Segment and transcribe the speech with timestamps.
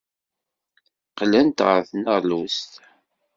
[1.09, 2.71] Qqlent ɣer tneɣlust.